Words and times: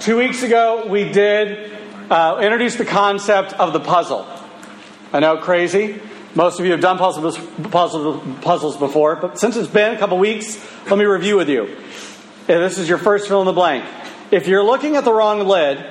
Two 0.00 0.16
weeks 0.16 0.44
ago, 0.44 0.86
we 0.86 1.10
did 1.10 1.76
uh, 2.08 2.38
introduce 2.40 2.76
the 2.76 2.84
concept 2.84 3.52
of 3.54 3.72
the 3.72 3.80
puzzle. 3.80 4.28
I 5.12 5.18
know, 5.18 5.38
crazy. 5.38 6.00
Most 6.36 6.60
of 6.60 6.66
you 6.66 6.70
have 6.70 6.80
done 6.80 6.98
puzzles, 6.98 7.36
puzzles, 7.70 8.22
puzzles 8.40 8.76
before, 8.76 9.16
but 9.16 9.40
since 9.40 9.56
it's 9.56 9.68
been 9.68 9.96
a 9.96 9.98
couple 9.98 10.16
weeks, 10.18 10.64
let 10.88 11.00
me 11.00 11.04
review 11.04 11.36
with 11.36 11.48
you. 11.48 11.64
If 11.64 12.46
this 12.46 12.78
is 12.78 12.88
your 12.88 12.98
first 12.98 13.26
fill 13.26 13.40
in 13.40 13.46
the 13.46 13.52
blank. 13.52 13.84
If 14.30 14.46
you're 14.46 14.62
looking 14.62 14.94
at 14.94 15.04
the 15.04 15.12
wrong 15.12 15.44
lid 15.48 15.84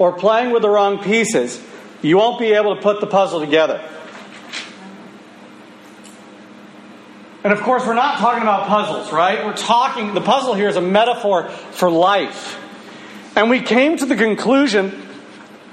or 0.00 0.12
playing 0.12 0.50
with 0.50 0.62
the 0.62 0.70
wrong 0.70 1.04
pieces, 1.04 1.62
you 2.02 2.16
won't 2.16 2.40
be 2.40 2.54
able 2.54 2.74
to 2.74 2.82
put 2.82 3.00
the 3.00 3.06
puzzle 3.06 3.38
together. 3.38 3.88
And 7.44 7.52
of 7.52 7.60
course, 7.60 7.86
we're 7.86 7.94
not 7.94 8.18
talking 8.18 8.42
about 8.42 8.66
puzzles, 8.66 9.12
right? 9.12 9.44
We're 9.44 9.56
talking, 9.56 10.12
the 10.12 10.22
puzzle 10.22 10.54
here 10.54 10.68
is 10.68 10.76
a 10.76 10.80
metaphor 10.80 11.50
for 11.50 11.88
life. 11.88 12.58
And 13.36 13.50
we 13.50 13.60
came 13.60 13.96
to 13.96 14.06
the 14.06 14.16
conclusion 14.16 15.02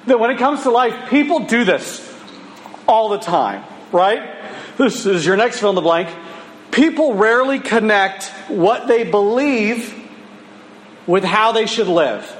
that 0.07 0.19
when 0.19 0.31
it 0.31 0.37
comes 0.37 0.63
to 0.63 0.71
life, 0.71 1.09
people 1.09 1.41
do 1.41 1.63
this 1.63 2.07
all 2.87 3.09
the 3.09 3.19
time, 3.19 3.63
right? 3.91 4.37
This 4.77 5.05
is 5.05 5.25
your 5.25 5.37
next 5.37 5.59
fill 5.59 5.69
in 5.69 5.75
the 5.75 5.81
blank. 5.81 6.09
People 6.71 7.13
rarely 7.13 7.59
connect 7.59 8.25
what 8.47 8.87
they 8.87 9.03
believe 9.03 9.97
with 11.05 11.23
how 11.23 11.51
they 11.51 11.65
should 11.65 11.87
live. 11.87 12.35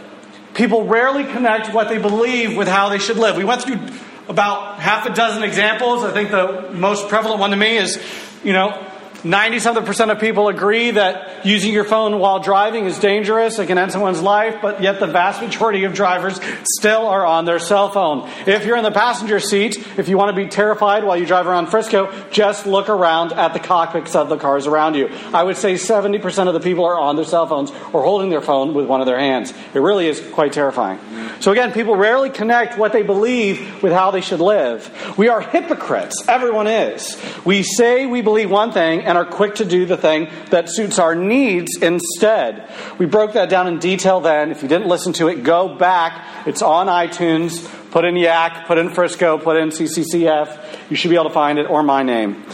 People 0.54 0.86
rarely 0.86 1.24
connect 1.24 1.74
what 1.74 1.88
they 1.90 1.98
believe 1.98 2.58
with 2.58 2.68
how 2.68 2.90
they 2.90 2.98
should 2.98 3.18
live. 3.18 3.38
We 3.38 3.44
went 3.44 3.62
through 3.62 3.80
about 4.28 4.80
half 4.80 5.06
a 5.06 5.14
dozen 5.14 5.44
examples. 5.44 6.04
I 6.04 6.12
think 6.12 6.32
the 6.32 6.72
most 6.74 7.10
prevalent 7.10 7.40
one 7.40 7.52
to 7.52 7.58
me 7.58 7.78
is, 7.78 8.02
you 8.44 8.54
know, 8.54 8.91
90 9.24 9.60
something 9.60 9.86
percent 9.86 10.10
of 10.10 10.20
people 10.20 10.48
agree 10.48 10.92
that 10.92 11.46
using 11.46 11.72
your 11.72 11.84
phone 11.84 12.18
while 12.18 12.40
driving 12.40 12.86
is 12.86 12.98
dangerous. 12.98 13.60
It 13.60 13.68
can 13.68 13.78
end 13.78 13.92
someone's 13.92 14.22
life, 14.22 14.58
but 14.62 14.82
yet 14.82 15.00
the 15.00 15.06
vast 15.06 15.42
majority 15.42 15.84
of 15.84 15.94
drivers 15.94 16.40
still 16.78 17.06
are 17.06 17.26
on 17.26 17.46
their 17.46 17.60
cell 17.60 17.92
phone. 17.92 18.28
If 18.48 18.66
you're 18.66 18.78
in 18.78 18.84
the 18.84 18.92
passenger 18.92 19.40
seat, 19.40 19.78
if 19.98 20.10
you 20.10 20.18
want 20.18 20.36
to 20.36 20.36
be 20.36 20.48
terrified 20.48 21.04
while 21.04 21.18
you 21.18 21.28
drive 21.28 21.46
around 21.46 21.68
Frisco, 21.68 22.12
just 22.32 22.66
look 22.66 22.90
around 22.90 23.34
at 23.34 23.54
the 23.54 23.60
cockpits 23.60 24.16
of 24.16 24.30
the 24.30 24.38
cars 24.38 24.66
around 24.66 24.96
you. 24.96 25.10
I 25.34 25.44
would 25.44 25.58
say 25.58 25.76
70% 25.76 26.48
of 26.48 26.54
the 26.56 26.60
people 26.60 26.86
are 26.86 27.00
on 27.00 27.16
their 27.16 27.26
cell 27.26 27.46
phones 27.46 27.72
or 27.94 28.04
holding 28.04 28.32
their 28.32 28.42
phone 28.42 28.74
with 28.74 28.88
one 28.88 29.02
of 29.02 29.06
their 29.06 29.20
hands. 29.20 29.54
It 29.76 29.80
really 29.80 30.08
is 30.08 30.20
quite 30.32 30.54
terrifying. 30.54 31.00
So 31.42 31.52
again, 31.52 31.74
people 31.74 31.96
rarely 31.96 32.32
connect 32.32 32.78
what 32.78 32.92
they 32.92 33.04
believe 33.04 33.84
with 33.84 33.94
how 33.94 34.10
they 34.12 34.22
should 34.22 34.40
live. 34.40 35.16
We 35.18 35.28
are 35.28 35.42
hypocrites. 35.42 36.24
Everyone 36.28 36.68
is. 36.68 37.22
We 37.46 37.62
say 37.64 38.08
we 38.08 38.22
believe 38.22 38.50
one 38.50 38.72
thing 38.72 39.11
and 39.12 39.18
are 39.18 39.26
quick 39.26 39.56
to 39.56 39.66
do 39.66 39.86
the 39.86 39.98
thing 39.98 40.30
that 40.52 40.70
suits 40.70 40.98
our 40.98 41.16
needs 41.16 41.76
instead. 41.82 42.66
We 42.98 43.06
broke 43.06 43.34
that 43.34 43.50
down 43.50 43.68
in 43.68 43.78
detail 43.78 44.22
then. 44.22 44.52
If 44.52 44.64
you 44.64 44.70
didn't 44.70 44.88
listen 44.88 45.12
to 45.14 45.28
it, 45.28 45.44
go 45.44 45.76
back. 45.76 46.48
It's 46.48 46.62
on 46.62 46.88
iTunes. 46.88 47.70
Put 47.92 48.06
in 48.06 48.16
Yak, 48.16 48.68
put 48.68 48.78
in 48.78 48.90
Frisco, 48.90 49.38
put 49.38 49.58
in 49.58 49.68
CCCF. 49.68 50.90
You 50.90 50.96
should 50.96 51.10
be 51.10 51.16
able 51.16 51.26
to 51.26 51.34
find 51.34 51.60
it 51.60 51.70
or 51.70 51.84
my 51.84 52.04
name. 52.04 52.46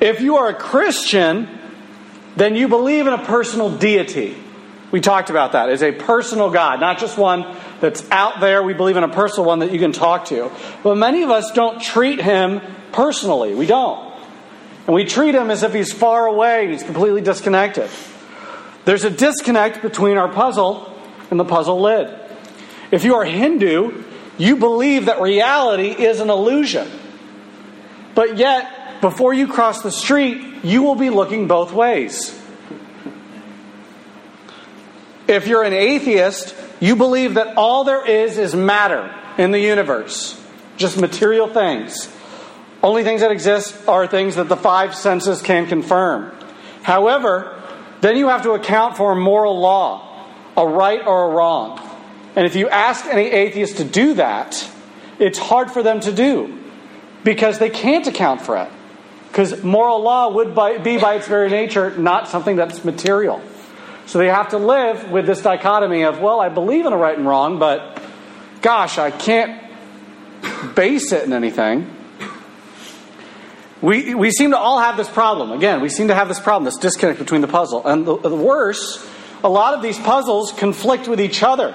If 0.00 0.20
you 0.20 0.36
are 0.36 0.48
a 0.48 0.54
Christian, 0.54 1.48
then 2.36 2.54
you 2.54 2.68
believe 2.68 3.08
in 3.08 3.12
a 3.12 3.24
personal 3.24 3.76
deity. 3.76 4.36
We 4.92 5.00
talked 5.00 5.28
about 5.28 5.52
that. 5.52 5.70
It's 5.70 5.82
a 5.82 5.90
personal 5.90 6.50
God, 6.50 6.78
not 6.78 7.00
just 7.00 7.18
one 7.18 7.56
that's 7.80 8.08
out 8.12 8.38
there. 8.38 8.62
We 8.62 8.74
believe 8.74 8.96
in 8.96 9.02
a 9.02 9.08
personal 9.08 9.44
one 9.44 9.58
that 9.58 9.72
you 9.72 9.80
can 9.80 9.90
talk 9.90 10.26
to. 10.26 10.52
But 10.84 10.96
many 10.98 11.24
of 11.24 11.30
us 11.30 11.50
don't 11.50 11.82
treat 11.82 12.20
him 12.20 12.60
personally. 12.92 13.56
We 13.56 13.66
don't. 13.66 14.13
And 14.86 14.94
we 14.94 15.04
treat 15.04 15.34
him 15.34 15.50
as 15.50 15.62
if 15.62 15.72
he's 15.72 15.92
far 15.92 16.26
away, 16.26 16.70
he's 16.70 16.82
completely 16.82 17.20
disconnected. 17.20 17.88
There's 18.84 19.04
a 19.04 19.10
disconnect 19.10 19.80
between 19.82 20.18
our 20.18 20.28
puzzle 20.28 20.92
and 21.30 21.40
the 21.40 21.44
puzzle 21.44 21.80
lid. 21.80 22.14
If 22.90 23.04
you 23.04 23.14
are 23.14 23.24
Hindu, 23.24 24.04
you 24.36 24.56
believe 24.56 25.06
that 25.06 25.20
reality 25.20 25.88
is 25.88 26.20
an 26.20 26.28
illusion. 26.28 26.88
But 28.14 28.36
yet, 28.36 29.00
before 29.00 29.32
you 29.32 29.48
cross 29.48 29.82
the 29.82 29.90
street, 29.90 30.64
you 30.64 30.82
will 30.82 30.94
be 30.94 31.10
looking 31.10 31.48
both 31.48 31.72
ways. 31.72 32.38
If 35.26 35.46
you're 35.46 35.62
an 35.62 35.72
atheist, 35.72 36.54
you 36.80 36.96
believe 36.96 37.34
that 37.34 37.56
all 37.56 37.84
there 37.84 38.06
is 38.06 38.36
is 38.36 38.54
matter 38.54 39.14
in 39.38 39.50
the 39.50 39.58
universe, 39.58 40.40
just 40.76 41.00
material 41.00 41.48
things. 41.48 42.08
Only 42.84 43.02
things 43.02 43.22
that 43.22 43.32
exist 43.32 43.88
are 43.88 44.06
things 44.06 44.36
that 44.36 44.50
the 44.50 44.58
five 44.58 44.94
senses 44.94 45.40
can 45.40 45.66
confirm. 45.66 46.36
However, 46.82 47.62
then 48.02 48.18
you 48.18 48.28
have 48.28 48.42
to 48.42 48.52
account 48.52 48.98
for 48.98 49.12
a 49.12 49.16
moral 49.16 49.58
law, 49.58 50.28
a 50.54 50.68
right 50.68 51.00
or 51.04 51.30
a 51.30 51.34
wrong. 51.34 51.80
And 52.36 52.44
if 52.44 52.56
you 52.56 52.68
ask 52.68 53.06
any 53.06 53.30
atheist 53.30 53.78
to 53.78 53.84
do 53.84 54.12
that, 54.14 54.70
it's 55.18 55.38
hard 55.38 55.70
for 55.70 55.82
them 55.82 56.00
to 56.00 56.12
do 56.12 56.58
because 57.24 57.58
they 57.58 57.70
can't 57.70 58.06
account 58.06 58.42
for 58.42 58.58
it. 58.58 58.70
Because 59.28 59.64
moral 59.64 60.02
law 60.02 60.30
would 60.34 60.54
be, 60.84 60.98
by 60.98 61.14
its 61.14 61.26
very 61.26 61.48
nature, 61.48 61.96
not 61.96 62.28
something 62.28 62.54
that's 62.54 62.84
material. 62.84 63.40
So 64.04 64.18
they 64.18 64.28
have 64.28 64.50
to 64.50 64.58
live 64.58 65.10
with 65.10 65.24
this 65.24 65.40
dichotomy 65.40 66.02
of, 66.02 66.20
well, 66.20 66.38
I 66.38 66.50
believe 66.50 66.84
in 66.84 66.92
a 66.92 66.98
right 66.98 67.16
and 67.16 67.26
wrong, 67.26 67.58
but 67.58 68.02
gosh, 68.60 68.98
I 68.98 69.10
can't 69.10 69.62
base 70.74 71.12
it 71.12 71.24
in 71.24 71.32
anything. 71.32 71.90
We, 73.84 74.14
we 74.14 74.30
seem 74.30 74.52
to 74.52 74.56
all 74.56 74.78
have 74.78 74.96
this 74.96 75.10
problem. 75.10 75.52
Again, 75.52 75.82
we 75.82 75.90
seem 75.90 76.08
to 76.08 76.14
have 76.14 76.26
this 76.26 76.40
problem, 76.40 76.64
this 76.64 76.78
disconnect 76.78 77.18
between 77.18 77.42
the 77.42 77.48
puzzle. 77.48 77.86
And 77.86 78.06
the, 78.06 78.16
the 78.16 78.34
worse, 78.34 79.06
a 79.44 79.48
lot 79.50 79.74
of 79.74 79.82
these 79.82 79.98
puzzles 79.98 80.52
conflict 80.52 81.06
with 81.06 81.20
each 81.20 81.42
other. 81.42 81.74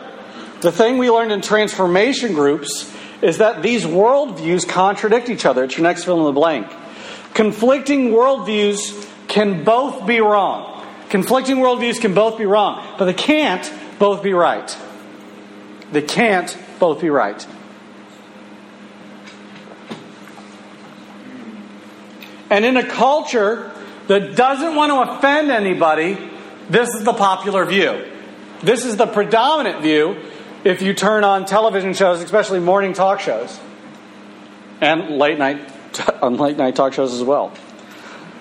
The 0.62 0.72
thing 0.72 0.98
we 0.98 1.12
learned 1.12 1.32
in 1.32 1.42
transformation 1.42 2.34
groups 2.34 2.92
is 3.22 3.38
that 3.38 3.62
these 3.62 3.86
worldviews 3.86 4.68
contradict 4.68 5.30
each 5.30 5.46
other. 5.46 5.66
It's 5.66 5.78
your 5.78 5.84
next 5.84 6.06
fill 6.06 6.18
in 6.18 6.24
the 6.26 6.32
blank. 6.32 6.66
Conflicting 7.36 8.10
worldviews 8.10 9.08
can 9.28 9.64
both 9.64 10.08
be 10.08 10.20
wrong. 10.20 10.84
Conflicting 11.10 11.58
worldviews 11.58 12.02
can 12.02 12.16
both 12.16 12.40
be 12.40 12.48
wrong, 12.48 12.84
but 12.98 13.06
they 13.06 13.14
can't 13.14 13.72
both 14.00 14.24
be 14.24 14.34
right. 14.34 14.76
They 15.92 16.02
can't 16.02 16.58
both 16.80 17.02
be 17.02 17.12
right. 17.12 17.46
And 22.50 22.66
in 22.66 22.78
a 22.78 22.86
culture 22.86 23.72
that 24.08 24.36
doesn't 24.36 24.76
want 24.76 24.92
to 24.92 25.18
offend 25.18 25.52
anybody, 25.52 26.18
this 26.70 26.90
is 26.96 27.04
the 27.04 27.14
popular 27.14 27.66
view. 27.66 28.06
This 28.62 28.86
is 28.86 28.98
the 28.98 29.08
predominant 29.08 29.82
view 29.82 30.18
if 30.64 30.82
you 30.82 30.94
turn 30.94 31.24
on 31.24 31.46
television 31.46 31.94
shows, 31.94 32.22
especially 32.22 32.60
morning 32.60 32.94
talk 32.94 33.20
shows, 33.20 33.58
and 34.82 35.18
late 35.18 35.38
night, 35.38 35.62
on 36.22 36.38
late 36.38 36.58
night 36.58 36.76
talk 36.76 36.94
shows 36.94 37.14
as 37.14 37.24
well. 37.24 37.54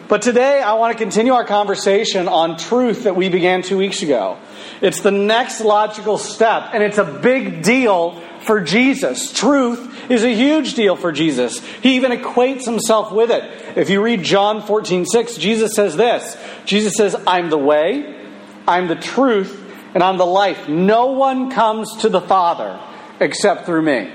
But 0.08 0.22
today, 0.22 0.62
I 0.62 0.72
want 0.74 0.96
to 0.96 1.04
continue 1.04 1.34
our 1.34 1.44
conversation 1.44 2.28
on 2.28 2.56
truth 2.56 3.04
that 3.04 3.14
we 3.14 3.28
began 3.28 3.60
two 3.60 3.76
weeks 3.76 4.02
ago. 4.02 4.38
It's 4.80 5.02
the 5.02 5.10
next 5.10 5.60
logical 5.60 6.16
step, 6.16 6.70
and 6.72 6.82
it's 6.82 6.96
a 6.96 7.04
big 7.04 7.62
deal 7.62 8.22
for 8.48 8.62
Jesus. 8.62 9.30
Truth 9.30 10.10
is 10.10 10.24
a 10.24 10.34
huge 10.34 10.72
deal 10.72 10.96
for 10.96 11.12
Jesus. 11.12 11.60
He 11.82 11.96
even 11.96 12.12
equates 12.12 12.64
himself 12.64 13.12
with 13.12 13.30
it. 13.30 13.44
If 13.76 13.90
you 13.90 14.00
read 14.00 14.22
John 14.22 14.62
14, 14.62 15.04
6, 15.04 15.36
Jesus 15.36 15.74
says 15.74 15.96
this 15.96 16.34
Jesus 16.64 16.94
says, 16.96 17.14
I'm 17.26 17.50
the 17.50 17.58
way, 17.58 18.26
I'm 18.66 18.88
the 18.88 18.96
truth, 18.96 19.62
and 19.92 20.02
I'm 20.02 20.16
the 20.16 20.24
life. 20.24 20.66
No 20.66 21.08
one 21.08 21.50
comes 21.50 21.94
to 21.98 22.08
the 22.08 22.22
Father 22.22 22.80
except 23.20 23.66
through 23.66 23.82
me. 23.82 24.10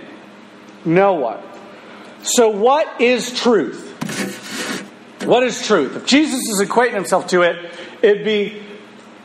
No 0.84 1.14
one. 1.14 1.40
So, 2.24 2.50
what 2.50 3.02
is 3.02 3.40
truth? 3.40 3.92
What 5.26 5.44
is 5.44 5.64
truth? 5.64 5.96
If 5.96 6.08
Jesus 6.08 6.40
is 6.50 6.60
equating 6.60 6.96
himself 6.96 7.28
to 7.28 7.44
it, 7.44 7.72
it'd 8.02 8.26
be 8.26 8.64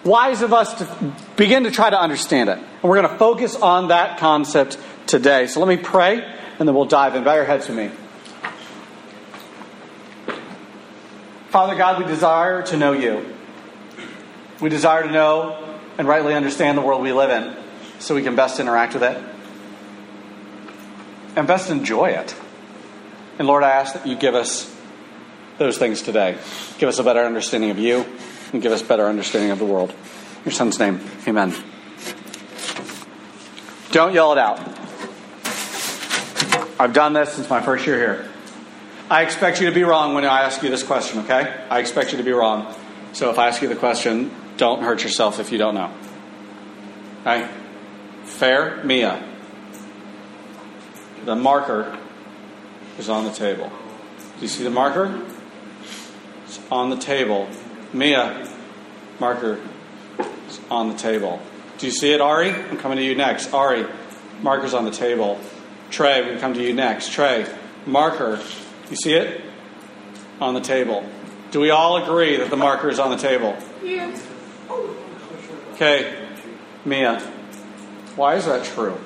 wise 0.04 0.42
of 0.42 0.52
us 0.52 0.74
to 0.74 1.14
begin 1.36 1.64
to 1.64 1.70
try 1.70 1.88
to 1.88 1.98
understand 1.98 2.50
it. 2.50 2.58
And 2.58 2.82
we're 2.82 3.00
going 3.00 3.10
to 3.10 3.18
focus 3.18 3.56
on 3.56 3.88
that 3.88 4.18
concept 4.18 4.76
today. 5.08 5.46
So 5.48 5.60
let 5.60 5.68
me 5.68 5.82
pray, 5.82 6.22
and 6.58 6.68
then 6.68 6.74
we'll 6.74 6.84
dive 6.84 7.16
in. 7.16 7.24
Bow 7.24 7.34
your 7.34 7.44
heads 7.44 7.66
with 7.68 7.76
me. 7.76 7.90
Father 11.48 11.74
God, 11.74 11.98
we 11.98 12.04
desire 12.04 12.62
to 12.62 12.76
know 12.76 12.92
you. 12.92 13.24
We 14.60 14.68
desire 14.68 15.02
to 15.02 15.10
know 15.10 15.78
and 15.96 16.06
rightly 16.06 16.34
understand 16.34 16.76
the 16.76 16.82
world 16.82 17.02
we 17.02 17.12
live 17.12 17.30
in 17.30 17.56
so 17.98 18.14
we 18.14 18.22
can 18.22 18.36
best 18.36 18.60
interact 18.60 18.94
with 18.94 19.02
it 19.02 19.18
and 21.36 21.46
best 21.46 21.70
enjoy 21.70 22.10
it. 22.10 22.34
And 23.38 23.48
Lord, 23.48 23.62
I 23.62 23.70
ask 23.70 23.94
that 23.94 24.06
you 24.06 24.16
give 24.16 24.34
us 24.34 24.74
those 25.58 25.78
things 25.78 26.02
today. 26.02 26.36
Give 26.78 26.88
us 26.88 26.98
a 26.98 27.04
better 27.04 27.20
understanding 27.24 27.70
of 27.70 27.78
you 27.78 28.04
and 28.52 28.60
give 28.60 28.72
us 28.72 28.82
better 28.82 29.06
understanding 29.06 29.50
of 29.50 29.58
the 29.58 29.64
world. 29.64 29.90
In 29.90 30.44
your 30.44 30.52
son's 30.52 30.78
name, 30.78 31.00
amen. 31.26 31.54
Don't 33.90 34.12
yell 34.12 34.32
it 34.32 34.38
out. 34.38 34.77
I've 36.80 36.92
done 36.92 37.12
this 37.12 37.32
since 37.32 37.50
my 37.50 37.60
first 37.60 37.86
year 37.86 37.96
here. 37.96 38.28
I 39.10 39.22
expect 39.22 39.60
you 39.60 39.66
to 39.66 39.74
be 39.74 39.82
wrong 39.82 40.14
when 40.14 40.24
I 40.24 40.42
ask 40.42 40.62
you 40.62 40.70
this 40.70 40.84
question, 40.84 41.20
okay? 41.20 41.64
I 41.70 41.80
expect 41.80 42.12
you 42.12 42.18
to 42.18 42.24
be 42.24 42.30
wrong. 42.30 42.72
So 43.14 43.30
if 43.30 43.38
I 43.38 43.48
ask 43.48 43.60
you 43.62 43.68
the 43.68 43.74
question, 43.74 44.30
don't 44.58 44.82
hurt 44.82 45.02
yourself 45.02 45.40
if 45.40 45.50
you 45.50 45.58
don't 45.58 45.74
know. 45.74 45.92
Okay? 47.22 47.48
Fair? 48.24 48.84
Mia. 48.84 49.24
The 51.24 51.34
marker 51.34 51.98
is 52.98 53.08
on 53.08 53.24
the 53.24 53.32
table. 53.32 53.72
Do 54.36 54.42
you 54.42 54.48
see 54.48 54.62
the 54.62 54.70
marker? 54.70 55.26
It's 56.44 56.60
on 56.70 56.90
the 56.90 56.96
table. 56.96 57.48
Mia, 57.92 58.48
marker 59.18 59.58
is 60.48 60.60
on 60.70 60.90
the 60.90 60.96
table. 60.96 61.40
Do 61.78 61.86
you 61.86 61.92
see 61.92 62.12
it, 62.12 62.20
Ari? 62.20 62.50
I'm 62.50 62.78
coming 62.78 62.98
to 62.98 63.04
you 63.04 63.16
next. 63.16 63.52
Ari, 63.52 63.86
marker's 64.42 64.74
on 64.74 64.84
the 64.84 64.90
table. 64.90 65.40
Trey, 65.90 66.32
we 66.32 66.40
come 66.40 66.54
to 66.54 66.62
you 66.62 66.72
next. 66.72 67.12
Trey, 67.12 67.46
marker. 67.86 68.40
You 68.90 68.96
see 68.96 69.14
it? 69.14 69.42
On 70.40 70.54
the 70.54 70.60
table. 70.60 71.04
Do 71.50 71.60
we 71.60 71.70
all 71.70 72.02
agree 72.02 72.36
that 72.36 72.50
the 72.50 72.56
marker 72.56 72.88
is 72.88 72.98
on 72.98 73.10
the 73.10 73.16
table? 73.16 73.56
Yes. 73.82 74.26
Okay, 75.74 76.26
Mia, 76.84 77.20
why 78.16 78.34
is 78.34 78.46
that 78.46 78.64
true? 78.64 78.98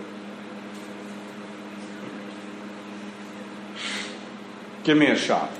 Give 4.84 4.96
me 4.96 5.06
a 5.06 5.16
shot. 5.16 5.50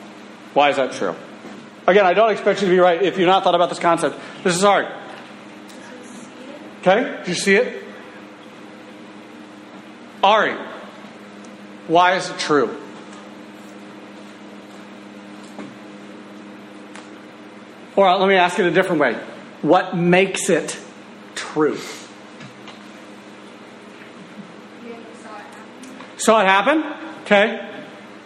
Why 0.55 0.71
is 0.71 0.77
that 0.77 0.93
true? 0.93 1.15
Again, 1.87 2.07
I 2.07 2.15
don't 2.15 2.31
expect 2.31 2.61
you 2.61 2.69
to 2.69 2.73
be 2.73 2.79
right 2.79 3.03
if 3.03 3.19
you've 3.19 3.27
not 3.27 3.45
thought 3.45 3.55
about 3.55 3.69
this 3.69 3.79
concept. 3.79 4.19
This 4.43 4.57
is 4.57 4.63
hard. 4.63 4.87
Okay? 6.81 7.19
Did 7.19 7.29
you 7.29 7.35
see 7.35 7.55
it? 7.55 7.85
Ari, 10.23 10.57
why 11.89 12.17
is 12.17 12.31
it 12.31 12.39
true? 12.39 12.77
Or 17.97 18.09
uh, 18.09 18.19
let 18.19 18.29
me 18.29 18.37
ask 18.37 18.59
it 18.59 18.67
a 18.67 18.71
different 18.71 19.01
way. 19.01 19.15
What 19.61 19.97
makes 19.97 20.49
it 20.49 20.79
true? 21.35 21.79
Saw 26.17 26.41
it 26.41 26.47
happen? 26.47 26.85
Okay. 27.23 27.69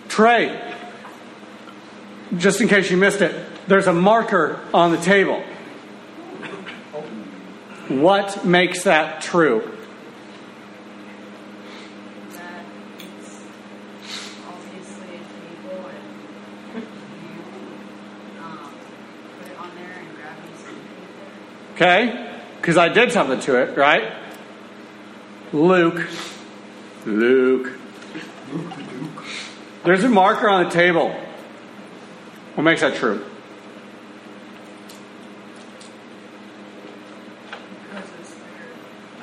Trey, 0.08 0.74
just 2.36 2.60
in 2.60 2.68
case 2.68 2.90
you 2.90 2.96
missed 2.96 3.20
it, 3.20 3.34
there's 3.68 3.86
a 3.86 3.92
marker 3.92 4.60
on 4.72 4.92
the 4.92 4.98
table. 4.98 5.42
What 7.88 8.44
makes 8.44 8.82
that 8.84 9.22
true? 9.22 9.60
that 12.34 12.64
it's 12.98 13.44
obviously 14.46 15.06
a 15.06 15.18
table 15.18 15.86
and 15.86 16.82
you 17.22 17.40
um, 18.42 18.74
put 19.38 19.46
it 19.50 19.58
on 19.58 19.70
there 19.76 19.94
and 20.00 20.14
grab 20.16 20.36
you 20.42 20.56
some 20.56 20.74
food 20.74 21.10
there. 21.16 21.36
Okay? 21.76 22.32
Because 22.56 22.78
I 22.78 22.88
did 22.88 23.12
something 23.12 23.38
to 23.40 23.60
it, 23.60 23.76
right? 23.76 24.12
Luke. 25.52 26.08
Luke. 27.04 27.78
There's 29.84 30.02
a 30.02 30.08
marker 30.08 30.48
on 30.48 30.64
the 30.64 30.70
table. 30.70 31.14
What 32.54 32.64
makes 32.64 32.80
that 32.80 32.96
true? 32.96 33.24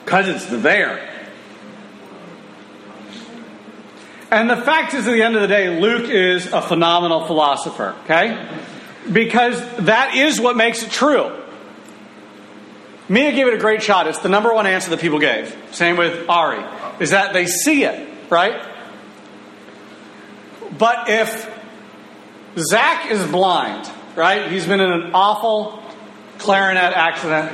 Because 0.05 0.27
it's 0.27 0.45
there. 0.45 1.09
And 4.29 4.47
the 4.47 4.57
fact 4.57 4.93
is, 4.93 5.07
at 5.07 5.11
the 5.11 5.23
end 5.23 5.35
of 5.35 5.41
the 5.41 5.47
day, 5.47 5.79
Luke 5.79 6.07
is 6.07 6.45
a 6.53 6.61
phenomenal 6.61 7.25
philosopher, 7.25 7.95
okay? 8.03 8.47
Because 9.11 9.59
that 9.77 10.15
is 10.15 10.39
what 10.39 10.55
makes 10.55 10.83
it 10.83 10.91
true. 10.91 11.42
Mia 13.09 13.31
gave 13.33 13.47
it 13.47 13.53
a 13.53 13.57
great 13.57 13.83
shot. 13.83 14.07
It's 14.07 14.19
the 14.19 14.29
number 14.29 14.53
one 14.53 14.65
answer 14.65 14.89
that 14.91 14.99
people 14.99 15.19
gave. 15.19 15.55
Same 15.71 15.97
with 15.97 16.29
Ari, 16.29 16.63
is 16.99 17.09
that 17.11 17.33
they 17.33 17.45
see 17.47 17.83
it, 17.83 18.09
right? 18.29 18.65
But 20.77 21.09
if 21.09 21.49
Zach 22.57 23.11
is 23.11 23.25
blind, 23.27 23.89
right? 24.15 24.51
He's 24.51 24.65
been 24.65 24.79
in 24.79 24.91
an 24.91 25.11
awful 25.13 25.83
clarinet 26.39 26.93
accident. 26.93 27.51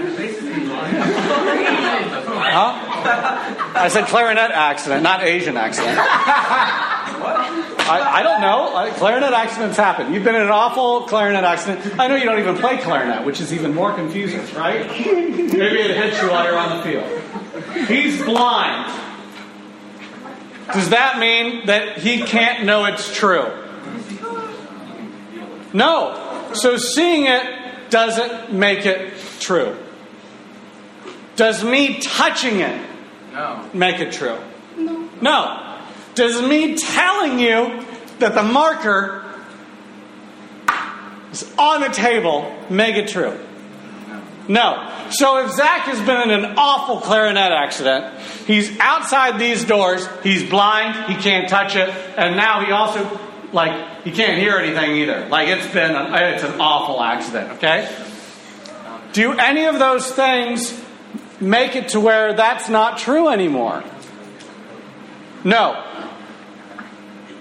Huh? 2.51 2.73
I 3.75 3.89
said 3.89 4.07
clarinet 4.07 4.51
accident, 4.51 5.03
not 5.03 5.23
Asian 5.23 5.57
accident. 5.57 5.99
I, 7.21 8.19
I 8.19 8.23
don't 8.23 8.41
know. 8.41 8.75
I, 8.75 8.89
clarinet 8.91 9.33
accidents 9.33 9.77
happen. 9.77 10.13
You've 10.13 10.23
been 10.23 10.35
in 10.35 10.41
an 10.41 10.49
awful 10.49 11.01
clarinet 11.07 11.43
accident. 11.43 11.99
I 11.99 12.07
know 12.07 12.15
you 12.15 12.25
don't 12.25 12.39
even 12.39 12.57
play 12.57 12.77
clarinet, 12.77 13.25
which 13.25 13.41
is 13.41 13.53
even 13.53 13.73
more 13.73 13.93
confusing, 13.93 14.41
right? 14.55 14.87
Maybe 14.89 15.79
it 15.79 15.95
hits 15.97 16.21
you 16.21 16.29
while 16.29 16.45
you're 16.45 16.57
on 16.57 16.77
the 16.77 16.83
field. 16.83 17.87
He's 17.87 18.21
blind. 18.21 18.91
Does 20.73 20.89
that 20.89 21.17
mean 21.19 21.65
that 21.65 21.97
he 21.97 22.21
can't 22.23 22.63
know 22.65 22.85
it's 22.85 23.13
true? 23.15 23.51
No. 25.73 26.49
So 26.53 26.77
seeing 26.77 27.25
it 27.25 27.89
doesn't 27.89 28.53
make 28.53 28.85
it 28.85 29.13
true. 29.39 29.75
Does 31.35 31.63
me 31.63 31.99
touching 31.99 32.59
it 32.59 32.85
No. 33.33 33.67
make 33.73 33.99
it 33.99 34.11
true? 34.11 34.37
No. 34.77 35.09
No. 35.21 35.68
Does 36.19 36.41
me 36.41 36.75
telling 36.75 37.39
you 37.39 37.85
that 38.17 38.35
the 38.35 38.43
marker 38.43 39.23
is 41.31 41.49
on 41.57 41.79
the 41.79 41.87
table 41.87 42.53
make 42.69 42.97
it 42.97 43.07
true? 43.07 43.39
No. 44.49 44.93
So 45.11 45.45
if 45.45 45.53
Zach 45.53 45.83
has 45.83 45.97
been 46.05 46.29
in 46.29 46.43
an 46.43 46.55
awful 46.57 46.99
clarinet 46.99 47.53
accident, 47.53 48.19
he's 48.45 48.77
outside 48.81 49.39
these 49.39 49.63
doors, 49.63 50.05
he's 50.21 50.43
blind, 50.43 51.09
he 51.09 51.15
can't 51.15 51.47
touch 51.47 51.77
it, 51.77 51.87
and 51.87 52.35
now 52.35 52.65
he 52.65 52.73
also, 52.73 53.17
like, 53.53 54.03
he 54.03 54.11
can't 54.11 54.41
hear 54.41 54.57
anything 54.57 54.97
either. 54.97 55.25
Like, 55.29 55.47
it's 55.47 55.67
been, 55.67 55.95
an, 55.95 56.13
it's 56.33 56.43
an 56.43 56.59
awful 56.59 57.01
accident, 57.01 57.51
okay? 57.51 57.89
Do 59.13 59.39
any 59.39 59.67
of 59.67 59.79
those 59.79 60.11
things 60.11 60.77
make 61.39 61.77
it 61.77 61.87
to 61.89 62.01
where 62.01 62.33
that's 62.33 62.67
not 62.67 62.97
true 62.97 63.29
anymore? 63.29 63.85
No. 65.45 65.85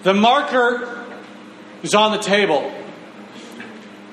The 0.03 0.15
marker 0.15 1.07
is 1.83 1.95
on 1.95 2.13
the 2.13 2.19
table. 2.19 2.73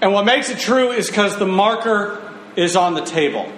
And 0.02 0.14
what 0.14 0.26
makes 0.26 0.50
it 0.50 0.60
true 0.60 0.92
is 0.92 1.08
because 1.08 1.38
the 1.38 1.48
marker 1.48 2.22
is 2.56 2.76
on 2.76 2.94
the 2.94 3.04
table. 3.06 3.52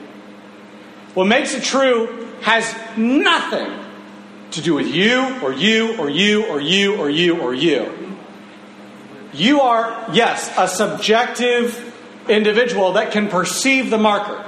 What 1.13 1.25
makes 1.25 1.53
it 1.53 1.63
true 1.63 2.27
has 2.41 2.73
nothing 2.95 3.71
to 4.51 4.61
do 4.61 4.73
with 4.73 4.87
you 4.87 5.39
or 5.41 5.51
you 5.51 5.97
or 5.97 6.09
you 6.09 6.45
or 6.47 6.59
you 6.59 6.97
or 6.97 7.09
you 7.09 7.41
or 7.41 7.53
you. 7.53 8.15
You 9.33 9.61
are, 9.61 10.09
yes, 10.13 10.51
a 10.57 10.67
subjective 10.67 11.93
individual 12.29 12.93
that 12.93 13.11
can 13.11 13.27
perceive 13.29 13.89
the 13.89 13.97
marker. 13.97 14.43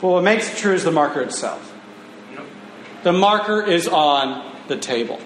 But 0.00 0.08
what 0.08 0.22
makes 0.22 0.52
it 0.52 0.56
true 0.56 0.72
is 0.72 0.84
the 0.84 0.92
marker 0.92 1.20
itself. 1.20 1.66
The 3.02 3.12
marker 3.12 3.62
is 3.62 3.88
on 3.88 4.46
the 4.68 4.76
table. 4.76 5.20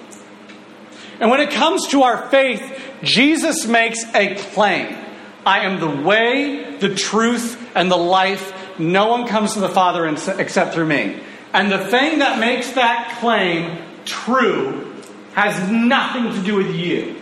And 1.21 1.31
when 1.31 1.41
it 1.41 1.51
comes 1.51 1.89
to 1.89 2.03
our 2.03 2.29
faith, 2.29 2.81
Jesus 3.03 3.67
makes 3.67 4.03
a 4.15 4.35
claim 4.35 4.97
I 5.47 5.61
am 5.61 5.79
the 5.79 6.03
way, 6.03 6.77
the 6.79 6.95
truth, 6.95 7.61
and 7.75 7.91
the 7.91 7.97
life. 7.97 8.53
No 8.79 9.09
one 9.09 9.27
comes 9.27 9.55
to 9.55 9.61
the 9.61 9.69
Father 9.69 10.07
except 10.07 10.75
through 10.75 10.87
me. 10.87 11.21
And 11.53 11.71
the 11.71 11.87
thing 11.87 12.21
that 12.21 12.41
makes 12.41 12.73
that 12.73 13.19
claim 13.21 13.79
true 14.05 14.93
has 15.35 15.71
nothing 15.71 16.33
to 16.33 16.43
do 16.43 16.57
with 16.57 16.75
you. 16.75 17.17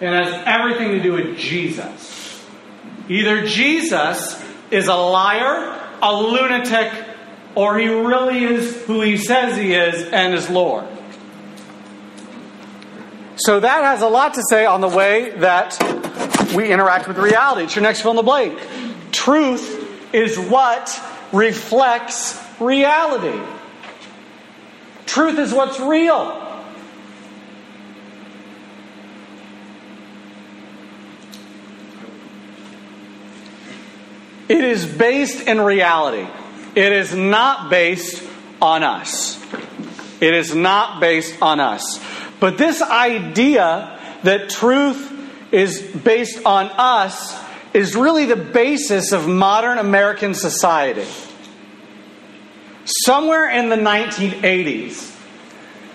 It 0.00 0.06
has 0.06 0.42
everything 0.46 0.92
to 0.92 1.02
do 1.02 1.12
with 1.12 1.38
Jesus. 1.38 2.44
Either 3.08 3.46
Jesus 3.46 4.42
is 4.70 4.88
a 4.88 4.94
liar, 4.94 5.80
a 6.02 6.14
lunatic, 6.14 6.92
or 7.54 7.78
he 7.78 7.88
really 7.88 8.44
is 8.44 8.84
who 8.84 9.00
he 9.00 9.16
says 9.16 9.56
he 9.56 9.74
is 9.74 10.08
and 10.12 10.34
is 10.34 10.48
Lord. 10.48 10.86
So 13.36 13.60
that 13.60 13.84
has 13.84 14.02
a 14.02 14.08
lot 14.08 14.34
to 14.34 14.42
say 14.50 14.66
on 14.66 14.80
the 14.80 14.88
way 14.88 15.30
that 15.30 15.76
we 16.54 16.70
interact 16.72 17.06
with 17.06 17.18
reality. 17.18 17.64
It's 17.64 17.76
your 17.76 17.82
next 17.82 18.02
fill 18.02 18.12
in 18.12 18.16
the 18.16 18.22
blank. 18.22 18.58
Truth 19.12 20.14
is 20.14 20.38
what 20.38 21.00
reflects 21.32 22.42
reality. 22.60 23.40
Truth 25.06 25.38
is 25.38 25.52
what's 25.52 25.78
real. 25.78 26.44
It 34.48 34.64
is 34.64 34.86
based 34.86 35.46
in 35.46 35.60
reality. 35.60 36.26
It 36.78 36.92
is 36.92 37.12
not 37.12 37.70
based 37.70 38.22
on 38.62 38.84
us. 38.84 39.36
It 40.20 40.32
is 40.32 40.54
not 40.54 41.00
based 41.00 41.34
on 41.42 41.58
us. 41.58 42.00
But 42.38 42.56
this 42.56 42.80
idea 42.80 43.98
that 44.22 44.48
truth 44.48 45.12
is 45.50 45.82
based 45.82 46.40
on 46.46 46.66
us 46.66 47.36
is 47.74 47.96
really 47.96 48.26
the 48.26 48.36
basis 48.36 49.10
of 49.10 49.26
modern 49.26 49.78
American 49.78 50.34
society. 50.34 51.08
Somewhere 52.84 53.50
in 53.50 53.70
the 53.70 53.76
1980s, 53.76 55.16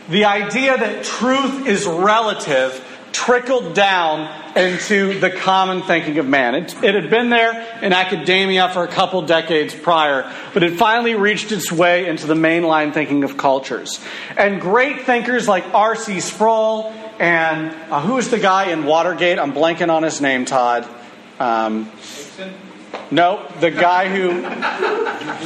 the 0.09 0.25
idea 0.25 0.75
that 0.77 1.05
truth 1.05 1.65
is 1.65 1.85
relative 1.85 2.73
trickled 3.13 3.73
down 3.73 4.57
into 4.57 5.19
the 5.19 5.29
common 5.29 5.81
thinking 5.83 6.17
of 6.17 6.27
man. 6.27 6.55
It, 6.55 6.83
it, 6.83 6.95
had 6.95 7.09
been 7.09 7.29
there 7.29 7.79
in 7.81 7.93
academia 7.93 8.69
for 8.69 8.83
a 8.83 8.87
couple 8.87 9.21
decades 9.21 9.73
prior, 9.73 10.29
but 10.53 10.63
it 10.63 10.77
finally 10.77 11.15
reached 11.15 11.51
its 11.51 11.71
way 11.71 12.07
into 12.07 12.27
the 12.27 12.33
mainline 12.33 12.93
thinking 12.93 13.23
of 13.23 13.37
cultures. 13.37 14.03
And 14.35 14.59
great 14.59 15.03
thinkers 15.03 15.47
like 15.47 15.63
R.C. 15.73 16.19
Sproul 16.19 16.91
and 17.19 17.71
uh, 17.91 18.01
who 18.01 18.15
was 18.15 18.29
the 18.29 18.39
guy 18.39 18.71
in 18.71 18.85
Watergate? 18.85 19.39
I'm 19.39 19.53
blanking 19.53 19.89
on 19.89 20.03
his 20.03 20.19
name, 20.19 20.45
Todd. 20.45 20.87
Um, 21.39 21.91
no, 23.11 23.47
the 23.59 23.71
guy 23.71 24.09
who 24.09 24.41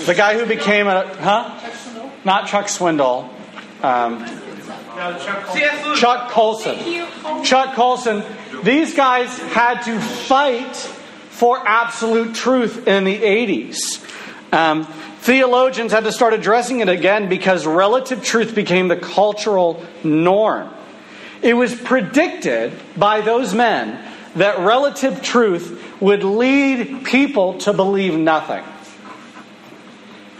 the 0.05 0.13
guy 0.15 0.37
who 0.37 0.45
became 0.45 0.87
a 0.87 1.07
huh? 1.17 1.59
Not 2.23 2.47
Chuck 2.47 2.65
Swindoll. 2.65 3.29
Um, 3.83 4.25
Chuck 5.95 6.31
Colson. 6.31 6.77
Chuck 7.43 7.75
Colson. 7.75 8.23
These 8.63 8.95
guys 8.95 9.37
had 9.37 9.81
to 9.83 9.99
fight 9.99 10.75
for 10.75 11.67
absolute 11.67 12.33
truth 12.33 12.87
in 12.87 13.03
the 13.03 13.15
80s. 13.15 14.03
Um, 14.51 14.85
theologians 15.19 15.91
had 15.91 16.05
to 16.05 16.11
start 16.11 16.33
addressing 16.33 16.79
it 16.79 16.89
again 16.89 17.29
because 17.29 17.67
relative 17.67 18.23
truth 18.23 18.55
became 18.55 18.87
the 18.87 18.97
cultural 18.97 19.85
norm. 20.03 20.73
It 21.43 21.53
was 21.53 21.75
predicted 21.75 22.73
by 22.97 23.21
those 23.21 23.53
men 23.53 24.03
that 24.35 24.59
relative 24.59 25.21
truth 25.21 26.01
would 26.01 26.23
lead 26.23 27.05
people 27.05 27.59
to 27.59 27.73
believe 27.73 28.15
nothing. 28.15 28.63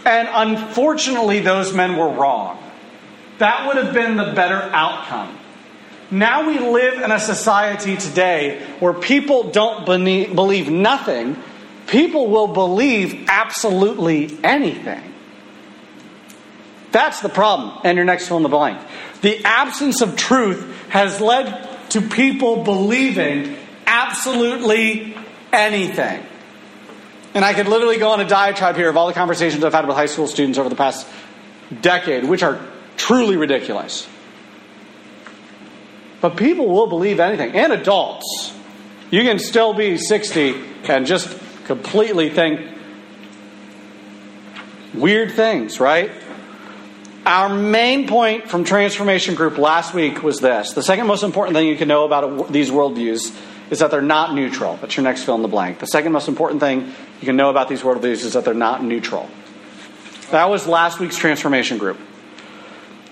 And 0.04 0.28
unfortunately, 0.32 1.40
those 1.40 1.72
men 1.72 1.96
were 1.96 2.08
wrong. 2.08 2.67
That 3.38 3.66
would 3.66 3.76
have 3.76 3.94
been 3.94 4.16
the 4.16 4.32
better 4.32 4.60
outcome. 4.72 5.38
Now 6.10 6.46
we 6.46 6.58
live 6.58 7.02
in 7.02 7.12
a 7.12 7.20
society 7.20 7.96
today 7.96 8.66
where 8.80 8.94
people 8.94 9.50
don't 9.50 9.84
believe 9.84 10.70
nothing, 10.70 11.36
people 11.86 12.28
will 12.28 12.48
believe 12.48 13.26
absolutely 13.28 14.38
anything. 14.42 15.02
That's 16.90 17.20
the 17.20 17.28
problem. 17.28 17.78
And 17.84 17.96
your 17.96 18.06
next 18.06 18.28
fill 18.28 18.38
in 18.38 18.42
the 18.42 18.48
blank. 18.48 18.80
The 19.20 19.44
absence 19.44 20.00
of 20.00 20.16
truth 20.16 20.88
has 20.88 21.20
led 21.20 21.90
to 21.90 22.00
people 22.00 22.64
believing 22.64 23.56
absolutely 23.86 25.14
anything. 25.52 26.24
And 27.34 27.44
I 27.44 27.52
could 27.52 27.68
literally 27.68 27.98
go 27.98 28.10
on 28.10 28.20
a 28.20 28.26
diatribe 28.26 28.76
here 28.76 28.88
of 28.88 28.96
all 28.96 29.06
the 29.06 29.12
conversations 29.12 29.62
I've 29.62 29.74
had 29.74 29.86
with 29.86 29.96
high 29.96 30.06
school 30.06 30.26
students 30.26 30.58
over 30.58 30.70
the 30.70 30.76
past 30.76 31.06
decade, 31.82 32.24
which 32.24 32.42
are 32.42 32.58
truly 33.08 33.38
ridiculous. 33.38 34.06
But 36.20 36.36
people 36.36 36.68
will 36.68 36.88
believe 36.88 37.20
anything, 37.20 37.52
and 37.52 37.72
adults. 37.72 38.52
You 39.10 39.22
can 39.22 39.38
still 39.38 39.72
be 39.72 39.96
60 39.96 40.54
and 40.84 41.06
just 41.06 41.34
completely 41.64 42.28
think 42.28 42.60
weird 44.92 45.32
things, 45.32 45.80
right? 45.80 46.10
Our 47.24 47.48
main 47.48 48.06
point 48.08 48.50
from 48.50 48.64
Transformation 48.64 49.34
Group 49.34 49.56
last 49.56 49.94
week 49.94 50.22
was 50.22 50.40
this. 50.40 50.72
The 50.72 50.82
second 50.82 51.06
most 51.06 51.22
important 51.22 51.56
thing 51.56 51.68
you 51.68 51.76
can 51.76 51.88
know 51.88 52.04
about 52.04 52.52
these 52.52 52.70
worldviews 52.70 53.34
is 53.70 53.78
that 53.78 53.90
they're 53.90 54.02
not 54.02 54.34
neutral. 54.34 54.76
That's 54.76 54.94
your 54.98 55.04
next 55.04 55.22
fill 55.22 55.36
in 55.36 55.42
the 55.42 55.48
blank. 55.48 55.78
The 55.78 55.86
second 55.86 56.12
most 56.12 56.28
important 56.28 56.60
thing 56.60 56.92
you 57.20 57.26
can 57.26 57.36
know 57.36 57.48
about 57.48 57.70
these 57.70 57.80
worldviews 57.80 58.24
is 58.24 58.34
that 58.34 58.44
they're 58.44 58.52
not 58.52 58.84
neutral. 58.84 59.30
That 60.30 60.50
was 60.50 60.66
last 60.66 60.98
week's 61.00 61.16
Transformation 61.16 61.78
Group. 61.78 61.98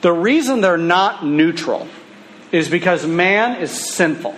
The 0.06 0.12
reason 0.12 0.60
they're 0.60 0.76
not 0.76 1.26
neutral 1.26 1.88
is 2.52 2.68
because 2.68 3.04
man 3.04 3.60
is 3.60 3.72
sinful. 3.72 4.36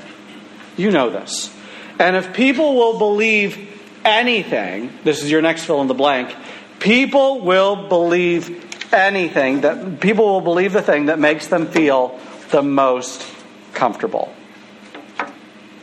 You 0.78 0.90
know 0.90 1.10
this. 1.10 1.54
And 1.98 2.16
if 2.16 2.32
people 2.32 2.75
will 2.75 2.98
believe 2.98 3.78
anything, 4.02 4.90
this 5.04 5.22
is 5.22 5.30
your 5.30 5.42
next 5.42 5.66
fill 5.66 5.82
in 5.82 5.87
the 5.87 5.92
blank, 5.92 6.34
people 6.78 7.42
will 7.42 7.87
believe 7.87 8.94
anything 8.94 9.60
that 9.60 10.00
people 10.00 10.25
will 10.25 10.40
believe 10.40 10.72
the 10.72 10.80
thing 10.80 11.04
that 11.04 11.18
makes 11.18 11.48
them 11.48 11.66
feel 11.66 12.18
the 12.48 12.62
most 12.62 13.30
comfortable. 13.75 14.32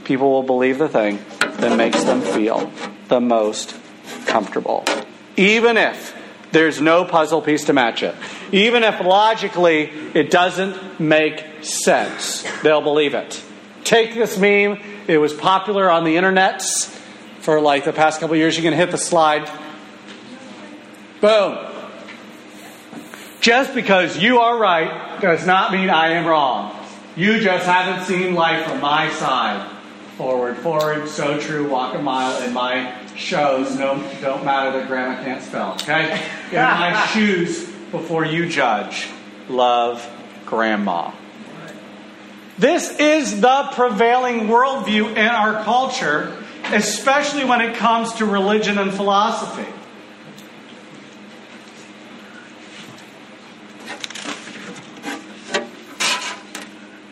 People 0.03 0.31
will 0.31 0.41
believe 0.41 0.79
the 0.79 0.89
thing 0.89 1.19
that 1.59 1.77
makes 1.77 2.03
them 2.05 2.21
feel 2.21 2.71
the 3.07 3.21
most 3.21 3.75
comfortable. 4.25 4.83
Even 5.37 5.77
if 5.77 6.14
there's 6.55 6.79
no 6.79 7.03
puzzle 7.03 7.41
piece 7.41 7.65
to 7.65 7.73
match 7.73 8.01
it. 8.01 8.15
Even 8.53 8.83
if 8.83 9.01
logically 9.01 9.91
it 10.13 10.31
doesn't 10.31 11.01
make 11.01 11.45
sense, 11.61 12.47
they'll 12.63 12.81
believe 12.81 13.13
it. 13.13 13.43
Take 13.83 14.13
this 14.13 14.37
meme, 14.37 14.79
it 15.07 15.17
was 15.17 15.33
popular 15.33 15.91
on 15.91 16.05
the 16.05 16.15
internet 16.15 16.63
for 17.41 17.59
like 17.59 17.83
the 17.83 17.91
past 17.91 18.21
couple 18.21 18.37
years. 18.37 18.55
You 18.55 18.63
can 18.63 18.73
hit 18.73 18.89
the 18.89 18.97
slide. 18.97 19.51
Boom. 21.19 21.57
Just 23.41 23.75
because 23.75 24.17
you 24.17 24.39
are 24.39 24.57
right 24.57 25.19
does 25.19 25.45
not 25.45 25.73
mean 25.73 25.89
I 25.89 26.13
am 26.13 26.25
wrong. 26.25 26.73
You 27.17 27.41
just 27.41 27.65
haven't 27.65 28.05
seen 28.05 28.33
life 28.33 28.65
from 28.65 28.79
my 28.79 29.11
side. 29.11 29.74
Forward, 30.17 30.55
forward, 30.57 31.09
so 31.09 31.37
true, 31.37 31.67
walk 31.67 31.93
a 31.93 32.01
mile 32.01 32.41
in 32.43 32.53
my 32.53 32.95
shows. 33.17 33.75
No, 33.75 33.95
don't 34.21 34.45
matter 34.45 34.79
that 34.79 34.87
grandma 34.87 35.21
can't 35.21 35.43
spell. 35.43 35.73
Okay, 35.73 36.13
in 36.51 36.55
my 36.55 37.05
shoes 37.13 37.69
before 37.91 38.23
you 38.23 38.47
judge. 38.47 39.09
Love, 39.49 40.09
grandma. 40.45 41.11
This 42.57 42.97
is 42.97 43.41
the 43.41 43.69
prevailing 43.73 44.47
worldview 44.47 45.11
in 45.11 45.27
our 45.27 45.61
culture, 45.65 46.41
especially 46.71 47.43
when 47.43 47.59
it 47.59 47.75
comes 47.75 48.13
to 48.13 48.25
religion 48.25 48.77
and 48.77 48.93
philosophy. 48.93 49.69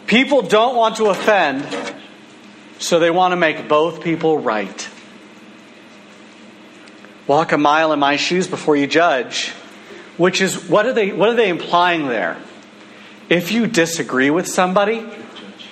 People 0.07 0.41
don't 0.43 0.77
want 0.77 0.95
to 0.97 1.07
offend 1.07 1.65
so 2.83 2.99
they 2.99 3.09
want 3.09 3.31
to 3.31 3.37
make 3.37 3.69
both 3.69 4.03
people 4.03 4.37
right. 4.37 4.89
Walk 7.27 7.53
a 7.53 7.57
mile 7.57 7.93
in 7.93 7.99
my 7.99 8.17
shoes 8.17 8.45
before 8.47 8.75
you 8.75 8.87
judge. 8.87 9.49
Which 10.17 10.41
is 10.41 10.67
what 10.69 10.85
are 10.85 10.93
they 10.93 11.13
what 11.13 11.29
are 11.29 11.33
they 11.35 11.47
implying 11.47 12.07
there? 12.07 12.37
If 13.29 13.53
you 13.53 13.67
disagree 13.67 14.29
with 14.29 14.47
somebody, 14.47 15.07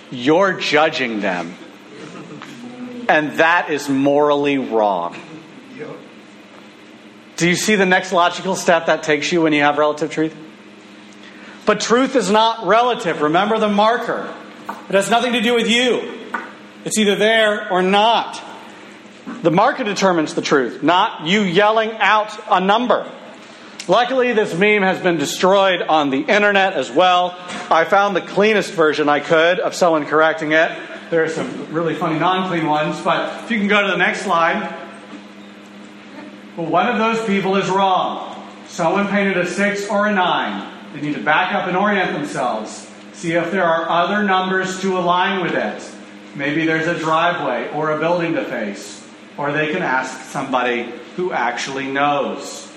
you're 0.10 0.54
judging 0.54 1.20
them. 1.20 1.54
And 3.10 3.34
that 3.40 3.70
is 3.70 3.90
morally 3.90 4.58
wrong. 4.58 5.20
Do 7.36 7.50
you 7.50 7.56
see 7.56 7.76
the 7.76 7.86
next 7.86 8.14
logical 8.14 8.56
step 8.56 8.86
that 8.86 9.04
takes 9.04 9.32
you 9.32 9.42
when 9.42 9.52
you 9.52 9.64
have 9.64 9.78
relative 9.78 10.12
truth? 10.12 10.36
But 11.66 11.82
truth 11.82 12.16
is 12.16 12.32
not 12.32 12.66
relative. 12.66 13.22
Remember 13.22 13.60
the 13.60 13.68
marker. 13.68 14.34
It 14.88 14.96
has 14.96 15.10
nothing 15.10 15.34
to 15.34 15.42
do 15.42 15.56
with 15.56 15.70
you. 15.70 16.21
It's 16.86 16.98
either 16.98 17.16
there 17.16 17.72
or 17.72 17.82
not. 17.82 18.42
The 19.44 19.52
market 19.52 19.84
determines 19.86 20.34
the 20.34 20.42
truth, 20.42 20.82
not 20.82 21.28
you 21.28 21.42
yelling 21.42 21.92
out 21.92 22.38
a 22.50 22.60
number. 22.60 23.10
Luckily, 23.88 24.34
this 24.34 24.54
meme 24.54 24.84
has 24.84 25.02
been 25.02 25.18
destroyed 25.18 25.82
on 25.82 26.12
the 26.12 26.20
internet 26.20 26.74
as 26.74 26.92
well. 26.92 27.36
I 27.70 27.84
found 27.86 28.16
the 28.16 28.22
cleanest 28.22 28.74
version 28.74 29.10
I 29.10 29.20
could 29.20 29.60
of 29.60 29.74
someone 29.74 30.06
correcting 30.06 30.52
it. 30.52 30.72
There 31.10 31.24
are 31.24 31.30
some 31.30 31.74
really 31.74 31.96
funny 31.96 32.20
non 32.20 32.48
clean 32.48 32.66
ones, 32.68 33.02
but 33.02 33.44
if 33.44 33.52
you 33.52 33.58
can 33.58 33.68
go 33.68 33.82
to 33.82 33.88
the 33.88 33.98
next 33.98 34.22
slide. 34.22 34.78
Well, 36.56 36.68
one 36.68 36.88
of 36.88 36.98
those 36.98 37.26
people 37.26 37.56
is 37.58 37.70
wrong. 37.70 38.50
Someone 38.68 39.08
painted 39.08 39.38
a 39.38 39.48
six 39.48 39.88
or 39.90 40.08
a 40.08 40.14
nine. 40.14 40.72
They 40.94 41.02
need 41.02 41.16
to 41.16 41.22
back 41.22 41.54
up 41.54 41.68
and 41.68 41.76
orient 41.76 42.14
themselves. 42.14 42.90
See 43.14 43.34
if 43.34 43.52
there 43.52 43.66
are 43.66 43.90
other 43.90 44.24
numbers 44.24 44.80
to 44.82 44.98
align 44.98 45.42
with 45.42 45.54
it. 45.54 46.01
Maybe 46.36 46.66
there's 46.66 46.88
a 46.88 46.98
driveway 46.98 47.72
or 47.74 47.92
a 47.92 48.00
building 48.00 48.34
to 48.34 48.46
face, 48.46 49.06
or 49.38 49.52
they 49.52 49.72
can 49.72 49.84
ask 49.84 50.30
somebody 50.30 50.92
who 51.16 51.32
actually 51.32 51.88
knows. 51.88 52.72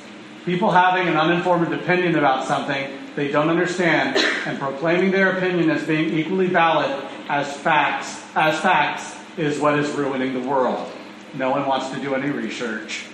People 0.45 0.71
having 0.71 1.09
an 1.09 1.17
uninformed 1.17 1.73
opinion 1.73 2.17
about 2.17 2.47
something 2.47 2.99
they 3.17 3.29
don't 3.29 3.49
understand 3.49 4.17
and 4.45 4.59
proclaiming 4.59 5.11
their 5.11 5.37
opinion 5.37 5.71
as 5.71 5.85
being 5.85 6.19
equally 6.19 6.49
valid 6.49 6.91
as 7.29 7.51
facts 7.59 8.21
as 8.35 8.59
facts 8.61 9.17
is 9.37 9.59
what 9.59 9.79
is 9.79 9.89
ruining 9.91 10.35
the 10.35 10.49
world. 10.49 10.91
No 11.35 11.51
one 11.51 11.67
wants 11.67 11.91
to 11.91 12.01
do 12.01 12.15
any 12.15 12.31
research. 12.31 13.07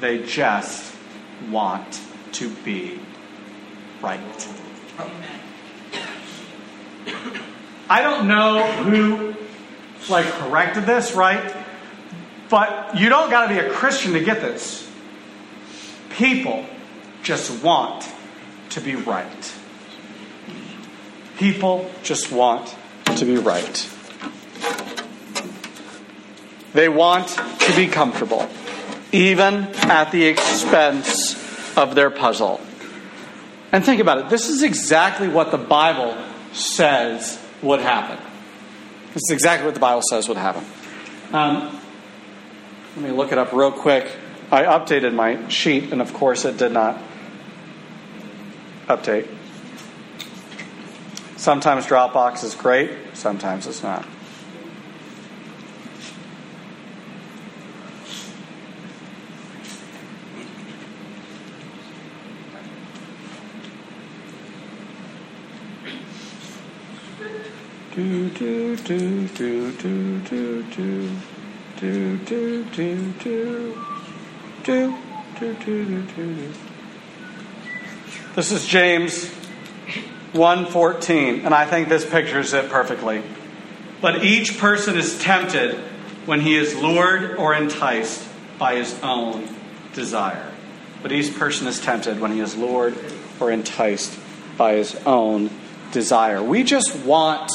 They 0.00 0.22
just 0.22 0.94
want 1.50 2.00
to 2.32 2.50
be 2.56 3.00
right. 4.02 4.20
I 7.88 8.02
don't 8.02 8.26
know 8.26 8.62
who 8.82 9.35
like 10.08 10.26
corrected 10.26 10.86
this, 10.86 11.14
right? 11.14 11.54
But 12.48 12.98
you 12.98 13.08
don't 13.08 13.30
got 13.30 13.48
to 13.48 13.54
be 13.54 13.58
a 13.58 13.70
Christian 13.70 14.12
to 14.12 14.20
get 14.20 14.40
this. 14.40 14.88
People 16.10 16.64
just 17.22 17.62
want 17.62 18.08
to 18.70 18.80
be 18.80 18.94
right. 18.94 19.54
People 21.38 21.90
just 22.02 22.32
want 22.32 22.74
to 23.16 23.24
be 23.24 23.36
right. 23.36 23.90
They 26.72 26.88
want 26.88 27.28
to 27.28 27.76
be 27.76 27.88
comfortable, 27.88 28.48
even 29.10 29.64
at 29.84 30.12
the 30.12 30.26
expense 30.26 31.34
of 31.76 31.94
their 31.94 32.10
puzzle. 32.10 32.60
And 33.72 33.84
think 33.84 34.00
about 34.00 34.18
it 34.18 34.28
this 34.28 34.48
is 34.48 34.62
exactly 34.62 35.28
what 35.28 35.50
the 35.50 35.58
Bible 35.58 36.16
says 36.52 37.38
would 37.62 37.80
happen. 37.80 38.18
This 39.16 39.30
is 39.30 39.30
exactly 39.30 39.64
what 39.64 39.72
the 39.72 39.80
Bible 39.80 40.02
says 40.02 40.28
would 40.28 40.36
happen. 40.36 40.62
Um, 41.32 41.80
let 42.96 43.02
me 43.02 43.10
look 43.12 43.32
it 43.32 43.38
up 43.38 43.50
real 43.54 43.72
quick. 43.72 44.14
I 44.52 44.64
updated 44.64 45.14
my 45.14 45.48
sheet, 45.48 45.90
and 45.90 46.02
of 46.02 46.12
course, 46.12 46.44
it 46.44 46.58
did 46.58 46.72
not 46.72 47.02
update. 48.88 49.26
Sometimes 51.38 51.86
Dropbox 51.86 52.44
is 52.44 52.54
great, 52.54 52.90
sometimes 53.14 53.66
it's 53.66 53.82
not. 53.82 54.06
Do 67.96 68.28
do 68.28 68.76
do 68.76 69.26
do 69.28 69.70
do 69.72 70.20
do 70.20 70.62
do 70.64 71.08
do 71.80 72.18
do 72.26 72.64
do 72.64 72.64
do 73.14 73.74
do 74.64 75.54
do 75.54 75.54
do 75.54 76.02
do. 76.02 76.52
This 78.34 78.52
is 78.52 78.66
James 78.66 79.30
1:14, 80.34 81.46
and 81.46 81.54
I 81.54 81.64
think 81.64 81.88
this 81.88 82.04
pictures 82.04 82.52
it 82.52 82.68
perfectly. 82.68 83.22
But 84.02 84.22
each 84.22 84.58
person 84.58 84.98
is 84.98 85.18
tempted 85.18 85.76
when 86.26 86.42
he 86.42 86.54
is 86.54 86.74
lured 86.74 87.36
or 87.36 87.54
enticed 87.54 88.22
by 88.58 88.74
his 88.74 88.94
own 89.02 89.48
desire. 89.94 90.52
But 91.02 91.12
each 91.12 91.34
person 91.38 91.66
is 91.66 91.80
tempted 91.80 92.20
when 92.20 92.32
he 92.32 92.40
is 92.40 92.56
lured 92.56 92.94
or 93.40 93.50
enticed 93.50 94.18
by 94.58 94.74
his 94.74 94.94
own 95.06 95.48
desire. 95.92 96.42
We 96.42 96.62
just 96.62 96.94
want 96.96 97.50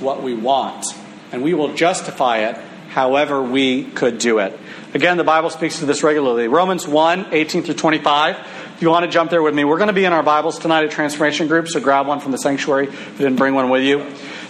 what 0.00 0.22
we 0.22 0.34
want, 0.34 0.86
and 1.32 1.42
we 1.42 1.54
will 1.54 1.74
justify 1.74 2.48
it 2.48 2.56
however 2.88 3.42
we 3.42 3.84
could 3.84 4.18
do 4.18 4.38
it. 4.38 4.58
Again, 4.94 5.18
the 5.18 5.24
Bible 5.24 5.50
speaks 5.50 5.80
to 5.80 5.86
this 5.86 6.02
regularly. 6.02 6.48
Romans 6.48 6.88
1 6.88 7.34
18 7.34 7.64
through 7.64 7.74
25. 7.74 8.36
If 8.76 8.82
you 8.82 8.90
want 8.90 9.04
to 9.04 9.10
jump 9.10 9.30
there 9.30 9.42
with 9.42 9.54
me, 9.54 9.64
we're 9.64 9.78
going 9.78 9.88
to 9.88 9.94
be 9.94 10.04
in 10.04 10.12
our 10.12 10.22
Bibles 10.22 10.58
tonight 10.58 10.84
at 10.84 10.90
Transformation 10.90 11.48
Group, 11.48 11.68
so 11.68 11.80
grab 11.80 12.06
one 12.06 12.20
from 12.20 12.32
the 12.32 12.38
sanctuary 12.38 12.88
if 12.88 13.12
you 13.12 13.18
didn't 13.18 13.36
bring 13.36 13.54
one 13.54 13.70
with 13.70 13.82
you. 13.82 13.98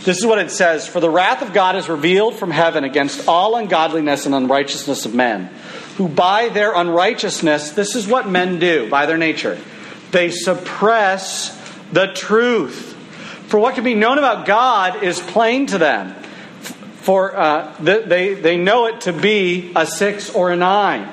This 0.05 0.19
is 0.19 0.27
what 0.27 0.39
it 0.39 0.51
says 0.51 0.87
For 0.87 1.01
the 1.01 1.11
wrath 1.11 1.43
of 1.43 1.53
God 1.53 1.77
is 1.77 1.89
revealed 1.89 2.37
from 2.37 2.51
heaven 2.51 2.85
against 2.85 3.29
all 3.29 3.57
ungodliness 3.57 4.27
and 4.27 4.35
unrighteousness 4.35 5.07
of 5.07 5.15
men, 5.15 5.47
who 5.97 6.09
by 6.09 6.49
their 6.49 6.75
unrighteousness, 6.75 7.71
this 7.71 7.97
is 7.97 8.07
what 8.07 8.29
men 8.29 8.59
do 8.59 8.89
by 8.89 9.07
their 9.07 9.19
nature, 9.19 9.59
they 10.13 10.31
suppress 10.31 11.57
the 11.93 12.09
truth. 12.09 12.96
For 13.49 13.59
what 13.59 13.75
can 13.75 13.85
be 13.85 13.95
known 13.95 14.19
about 14.19 14.47
God 14.47 15.03
is 15.03 15.21
plain 15.21 15.67
to 15.67 15.79
them. 15.79 16.15
For 17.03 17.37
uh, 17.37 17.75
they, 17.81 18.35
they 18.35 18.57
know 18.57 18.87
it 18.87 19.03
to 19.03 19.13
be 19.13 19.73
a 19.77 19.87
six 19.87 20.31
or 20.31 20.51
a 20.51 20.57
nine, 20.57 21.09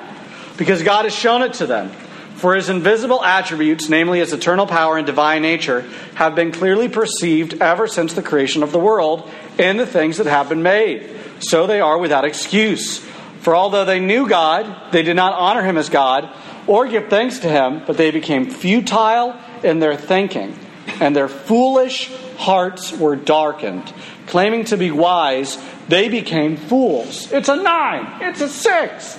because 0.56 0.82
God 0.82 1.04
has 1.04 1.14
shown 1.14 1.42
it 1.42 1.54
to 1.54 1.66
them. 1.66 1.90
For 2.34 2.56
his 2.56 2.68
invisible 2.68 3.24
attributes, 3.24 3.88
namely 3.88 4.18
his 4.18 4.32
eternal 4.32 4.66
power 4.66 4.98
and 4.98 5.06
divine 5.06 5.42
nature, 5.42 5.82
have 6.14 6.34
been 6.34 6.50
clearly 6.50 6.88
perceived 6.88 7.62
ever 7.62 7.86
since 7.86 8.12
the 8.14 8.22
creation 8.22 8.64
of 8.64 8.72
the 8.72 8.78
world 8.78 9.30
in 9.56 9.76
the 9.76 9.86
things 9.86 10.16
that 10.16 10.26
have 10.26 10.48
been 10.48 10.62
made. 10.62 11.08
So 11.38 11.68
they 11.68 11.80
are 11.80 11.96
without 11.96 12.24
excuse. 12.24 12.98
For 13.40 13.54
although 13.54 13.84
they 13.84 14.00
knew 14.00 14.28
God, 14.28 14.90
they 14.90 15.02
did 15.02 15.14
not 15.14 15.34
honor 15.34 15.62
him 15.62 15.78
as 15.78 15.88
God 15.88 16.28
or 16.66 16.88
give 16.88 17.08
thanks 17.08 17.38
to 17.40 17.48
him, 17.48 17.82
but 17.86 17.96
they 17.96 18.10
became 18.10 18.50
futile 18.50 19.38
in 19.62 19.78
their 19.78 19.96
thinking, 19.96 20.58
and 21.00 21.14
their 21.14 21.28
foolish 21.28 22.10
hearts 22.36 22.92
were 22.92 23.16
darkened. 23.16 23.92
Claiming 24.26 24.64
to 24.66 24.76
be 24.76 24.90
wise, 24.90 25.58
they 25.88 26.08
became 26.08 26.56
fools. 26.56 27.30
It's 27.32 27.48
a 27.48 27.56
nine, 27.56 28.22
it's 28.22 28.40
a 28.40 28.48
six. 28.48 29.18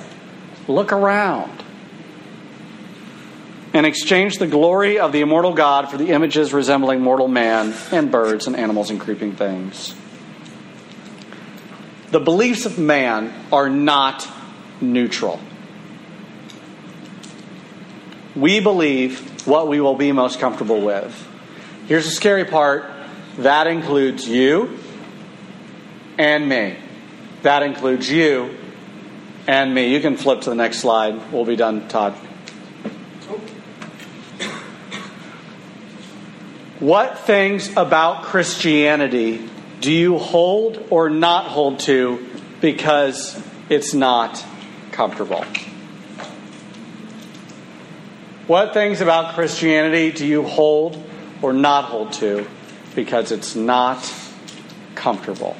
Look 0.67 0.91
around. 0.91 1.63
And 3.73 3.86
exchange 3.86 4.38
the 4.38 4.47
glory 4.47 4.99
of 4.99 5.12
the 5.12 5.21
immortal 5.21 5.54
God 5.54 5.89
for 5.89 5.97
the 5.97 6.10
images 6.10 6.54
resembling 6.54 7.01
mortal 7.01 7.28
man 7.28 7.73
and 7.91 8.12
birds 8.12 8.47
and 8.47 8.56
animals 8.56 8.89
and 8.89 8.99
creeping 8.99 9.36
things. 9.36 9.93
The 12.12 12.21
beliefs 12.21 12.65
of 12.65 12.80
man 12.80 13.34
are 13.51 13.69
not 13.69 14.28
neutral. 14.80 15.39
We 18.36 18.60
believe 18.60 19.45
what 19.45 19.67
we 19.67 19.82
will 19.82 19.95
be 19.95 20.12
most 20.12 20.39
comfortable 20.39 20.82
with. 20.82 21.28
Here's 21.88 22.06
the 22.06 22.12
scary 22.12 22.45
part 22.45 22.94
that 23.38 23.67
includes 23.67 24.28
you 24.28 24.78
and 26.17 26.48
me. 26.48 26.78
That 27.41 27.63
includes 27.63 28.10
you 28.10 28.56
and 29.48 29.74
me. 29.74 29.93
You 29.93 30.00
can 30.00 30.17
flip 30.17 30.41
to 30.41 30.50
the 30.50 30.56
next 30.56 30.80
slide. 30.80 31.32
We'll 31.32 31.45
be 31.45 31.56
done, 31.56 31.88
Todd. 31.88 32.13
What 36.80 37.19
things 37.19 37.69
about 37.76 38.24
Christianity 38.24 39.50
do 39.82 39.91
you 39.91 40.17
hold 40.17 40.88
or 40.89 41.10
not 41.10 41.45
hold 41.45 41.80
to 41.82 42.28
because 42.62 43.41
it's 43.69 43.93
not 43.93 44.43
comfortable? 44.91 45.45
What 48.48 48.74
things 48.74 49.02
about 49.02 49.36
Christianity 49.36 50.12
do 50.12 50.26
you 50.26 50.43
hold 50.43 51.02
or 51.41 51.54
not 51.54 51.86
hold 51.86 52.13
to 52.13 52.45
because 52.95 53.31
it's 53.31 53.55
not 53.55 54.13
comfortable? 54.95 55.55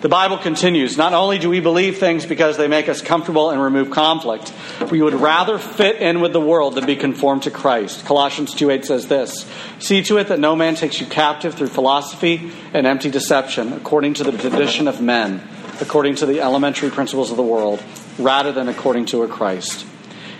The 0.00 0.08
Bible 0.08 0.38
continues 0.38 0.96
Not 0.96 1.12
only 1.12 1.38
do 1.38 1.50
we 1.50 1.58
believe 1.58 1.98
things 1.98 2.24
because 2.24 2.56
they 2.56 2.68
make 2.68 2.88
us 2.88 3.02
comfortable 3.02 3.50
and 3.50 3.60
remove 3.60 3.90
conflict, 3.90 4.52
we 4.92 5.02
would 5.02 5.14
rather 5.14 5.58
fit 5.58 5.96
in 5.96 6.20
with 6.20 6.32
the 6.32 6.40
world 6.40 6.76
than 6.76 6.86
be 6.86 6.94
conformed 6.94 7.42
to 7.44 7.50
Christ. 7.50 8.04
Colossians 8.04 8.54
2 8.54 8.70
8 8.70 8.84
says 8.84 9.08
this 9.08 9.44
See 9.80 10.04
to 10.04 10.18
it 10.18 10.28
that 10.28 10.38
no 10.38 10.54
man 10.54 10.76
takes 10.76 11.00
you 11.00 11.06
captive 11.06 11.54
through 11.54 11.68
philosophy 11.68 12.52
and 12.72 12.86
empty 12.86 13.10
deception, 13.10 13.72
according 13.72 14.14
to 14.14 14.24
the 14.24 14.30
tradition 14.30 14.86
of 14.86 15.00
men, 15.00 15.42
according 15.80 16.14
to 16.16 16.26
the 16.26 16.40
elementary 16.40 16.90
principles 16.90 17.32
of 17.32 17.36
the 17.36 17.42
world, 17.42 17.82
rather 18.18 18.52
than 18.52 18.68
according 18.68 19.06
to 19.06 19.24
a 19.24 19.28
Christ. 19.28 19.84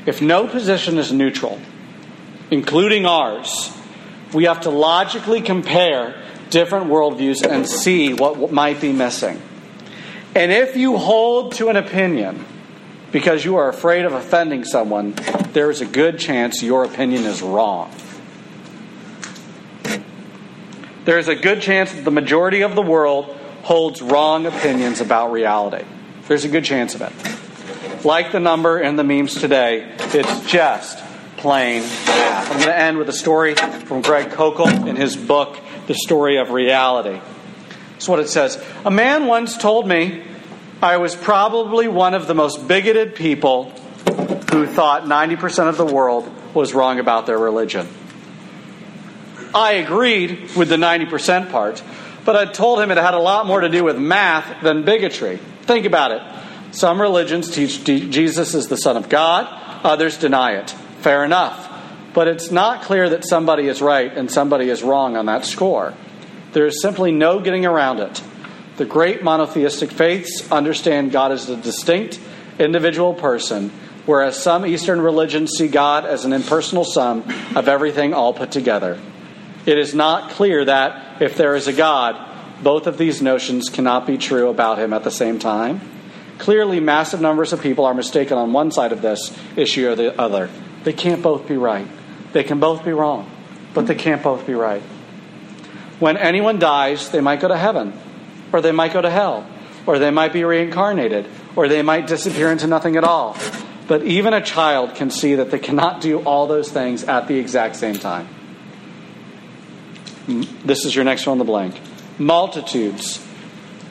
If 0.07 0.23
no 0.23 0.47
position 0.47 0.99
is 0.99 1.13
neutral, 1.13 1.61
including 2.51 3.07
ours, 3.07 3.71
we 4.33 4.45
have 4.45 4.63
to 4.63 4.71
logically 4.71 5.41
compare 5.41 6.23
different 6.51 6.87
worldviews 6.87 7.47
and 7.47 7.69
see 7.69 8.15
what 8.15 8.53
might 8.53 8.81
be 8.81 8.93
missing. 8.93 9.41
And 10.35 10.53
if 10.53 10.77
you 10.77 10.97
hold 10.97 11.53
to 11.57 11.69
an 11.69 11.77
opinion 11.77 12.45
because 13.11 13.45
you 13.45 13.57
are 13.57 13.69
afraid 13.69 14.05
of 14.05 14.13
offending 14.13 14.65
someone, 14.65 15.15
there 15.53 15.71
is 15.71 15.81
a 15.81 15.87
good 15.87 16.19
chance 16.19 16.63
your 16.63 16.85
opinion 16.85 17.25
is 17.25 17.43
wrong. 17.43 17.91
There 21.05 21.19
is 21.19 21.29
a 21.29 21.35
good 21.35 21.63
chance 21.63 21.93
that 21.93 22.05
the 22.05 22.11
majority 22.11 22.63
of 22.63 22.75
the 22.75 22.83
world 22.83 23.35
holds 23.63 24.03
wrong 24.03 24.45
opinions 24.47 25.01
about 25.01 25.33
reality. 25.33 25.85
There's 26.27 26.45
a 26.45 26.49
good 26.49 26.65
chance 26.65 26.95
of 26.95 27.01
it. 27.03 28.05
Like 28.05 28.31
the 28.31 28.41
number 28.41 28.79
in 28.79 28.97
the 28.97 29.05
memes 29.05 29.35
today, 29.41 29.95
it's 29.99 30.51
just 30.51 31.03
plain 31.39 31.83
math. 31.83 32.51
I'm 32.51 32.57
going 32.59 32.69
to 32.69 32.79
end 32.79 32.99
with 32.99 33.09
a 33.09 33.13
story 33.13 33.55
from 33.55 34.03
Greg 34.03 34.31
Koukl 34.31 34.87
in 34.87 34.97
his 34.97 35.17
book, 35.17 35.59
The 35.87 35.95
Story 35.95 36.39
of 36.39 36.51
Reality. 36.51 37.21
That's 37.93 38.09
what 38.09 38.19
it 38.19 38.29
says. 38.29 38.63
A 38.85 38.91
man 38.91 39.27
once 39.27 39.57
told 39.57 39.89
me 39.89 40.23
I 40.83 40.99
was 40.99 41.17
probably 41.17 41.89
one 41.89 42.15
of 42.15 42.27
the 42.27 42.35
most 42.35 42.69
bigoted 42.69 43.15
people 43.15 43.71
who 44.51 44.67
thought 44.67 45.05
90% 45.05 45.69
of 45.69 45.77
the 45.77 45.87
world 45.87 46.31
was 46.55 46.75
wrong 46.75 46.99
about 46.99 47.27
their 47.27 47.39
religion. 47.39 47.89
I 49.55 49.73
agreed 49.73 50.55
with 50.57 50.69
the 50.69 50.77
90% 50.77 51.51
part, 51.51 51.83
but 52.25 52.37
I 52.37 52.45
told 52.45 52.81
him 52.81 52.91
it 52.91 52.99
had 52.99 53.15
a 53.15 53.19
lot 53.19 53.47
more 53.47 53.61
to 53.61 53.69
do 53.69 53.85
with 53.85 53.97
math 53.97 54.63
than 54.63 54.85
bigotry. 54.85 55.39
Think 55.63 55.87
about 55.87 56.13
it. 56.13 56.23
Some 56.75 57.01
religions 57.01 57.51
teach 57.51 57.83
Jesus 57.85 58.55
is 58.55 58.69
the 58.69 58.77
Son 58.77 58.97
of 58.97 59.09
God, 59.09 59.47
others 59.85 60.19
deny 60.19 60.53
it. 60.53 60.75
Fair 61.01 61.25
enough. 61.25 61.67
But 62.15 62.29
it's 62.29 62.51
not 62.51 62.83
clear 62.83 63.09
that 63.11 63.25
somebody 63.25 63.69
is 63.69 63.81
right 63.81 64.13
and 64.13 64.31
somebody 64.31 64.69
is 64.71 64.83
wrong 64.83 65.17
on 65.17 65.27
that 65.27 65.45
score. 65.45 65.95
There 66.53 66.67
is 66.67 66.81
simply 66.81 67.13
no 67.13 67.41
getting 67.41 67.67
around 67.67 68.01
it. 68.01 68.23
The 68.77 68.85
great 68.85 69.23
monotheistic 69.23 69.91
faiths 69.91 70.51
understand 70.51 71.13
God 71.13 71.33
as 71.33 71.49
a 71.49 71.57
distinct 71.57 72.19
individual 72.59 73.15
person, 73.15 73.71
whereas 74.07 74.41
some 74.43 74.65
Eastern 74.67 75.01
religions 75.01 75.53
see 75.57 75.69
God 75.69 76.07
as 76.07 76.25
an 76.25 76.33
impersonal 76.33 76.85
sum 76.85 77.23
of 77.55 77.69
everything 77.69 78.15
all 78.15 78.33
put 78.33 78.51
together. 78.51 79.01
It 79.67 79.79
is 79.79 79.95
not 79.95 80.31
clear 80.31 80.65
that, 80.65 81.21
if 81.21 81.37
there 81.37 81.55
is 81.55 81.67
a 81.67 81.73
God, 81.73 82.17
both 82.63 82.87
of 82.87 82.99
these 82.99 83.21
notions 83.21 83.69
cannot 83.69 84.07
be 84.07 84.17
true 84.17 84.49
about 84.49 84.79
him 84.79 84.93
at 84.93 85.05
the 85.05 85.11
same 85.11 85.39
time. 85.39 85.81
Clearly, 86.39 86.81
massive 86.81 87.21
numbers 87.21 87.53
of 87.53 87.61
people 87.61 87.85
are 87.85 87.95
mistaken 87.95 88.39
on 88.39 88.53
one 88.53 88.71
side 88.71 88.93
of 88.93 89.03
this 89.03 89.37
issue 89.57 89.89
or 89.89 89.95
the 89.95 90.19
other. 90.19 90.49
They 90.89 90.95
can't 90.95 91.23
both 91.23 91.47
be 91.47 91.59
right. 91.59 91.87
They 92.33 92.45
can 92.45 92.61
both 92.61 92.83
be 92.83 92.93
wrong, 92.93 93.31
but 93.75 93.87
they 93.87 93.95
can't 93.95 94.23
both 94.23 94.47
be 94.47 94.55
right. 94.55 94.81
When 96.01 96.17
anyone 96.17 96.59
dies, 96.59 97.11
they 97.11 97.21
might 97.21 97.41
go 97.41 97.49
to 97.49 97.59
heaven, 97.59 97.93
or 98.55 98.63
they 98.63 98.73
might 98.73 98.95
go 98.95 99.03
to 99.03 99.11
hell, 99.11 99.47
or 99.85 99.99
they 99.99 100.11
might 100.11 100.33
be 100.33 100.45
reincarnated, 100.45 101.29
or 101.57 101.69
they 101.69 101.83
might 101.83 102.07
disappear 102.07 102.51
into 102.51 102.67
nothing 102.67 102.97
at 102.97 103.05
all. 103.05 103.37
But 103.87 104.05
even 104.05 104.33
a 104.33 104.41
child 104.41 104.95
can 104.95 105.11
see 105.11 105.35
that 105.35 105.51
they 105.51 105.59
cannot 105.59 106.01
do 106.01 106.21
all 106.21 106.47
those 106.47 106.73
things 106.73 107.05
at 107.05 107.29
the 107.29 107.39
exact 107.39 107.77
same 107.77 107.97
time. 107.97 108.27
This 110.65 110.87
is 110.87 110.97
your 110.97 111.05
next 111.05 111.27
one 111.27 111.33
on 111.33 111.39
the 111.39 111.45
blank. 111.45 111.79
Multitudes, 112.17 113.23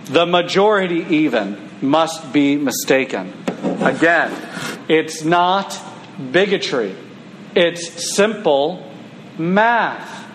the 0.05 0.25
majority 0.25 1.05
even, 1.17 1.69
must 1.79 2.33
be 2.33 2.55
mistaken. 2.55 3.33
Again, 3.81 4.31
it's 4.89 5.23
not 5.23 5.79
bigotry, 6.31 6.95
it's 7.55 8.15
simple 8.15 8.91
math. 9.37 10.25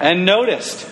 And 0.00 0.24
noticed, 0.24 0.88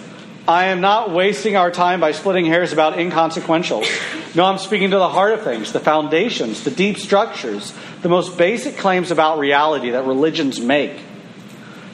I 0.48 0.66
am 0.66 0.80
not 0.80 1.10
wasting 1.10 1.56
our 1.56 1.70
time 1.70 2.00
by 2.00 2.12
splitting 2.12 2.44
hairs 2.44 2.72
about 2.72 2.94
inconsequentials. 2.94 4.34
No, 4.34 4.44
I'm 4.44 4.58
speaking 4.58 4.90
to 4.90 4.98
the 4.98 5.08
heart 5.08 5.34
of 5.34 5.42
things, 5.42 5.72
the 5.72 5.80
foundations, 5.80 6.62
the 6.62 6.70
deep 6.70 6.98
structures, 6.98 7.72
the 8.02 8.08
most 8.08 8.36
basic 8.36 8.76
claims 8.76 9.10
about 9.10 9.38
reality 9.38 9.90
that 9.90 10.04
religions 10.04 10.60
make. 10.60 11.00